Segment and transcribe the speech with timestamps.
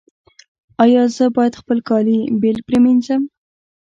[0.83, 3.21] ایا زه باید خپل کالي بیل پریمنځم؟